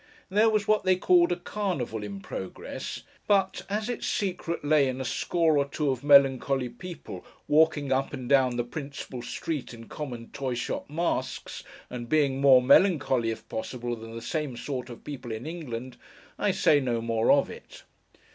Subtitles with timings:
[0.31, 4.99] There was what they called a Carnival, in progress; but, as its secret lay in
[4.99, 9.87] a score or two of melancholy people walking up and down the principal street in
[9.87, 15.03] common toy shop masks, and being more melancholy, if possible, than the same sort of
[15.03, 15.97] people in England,
[16.39, 17.83] I say no more of it.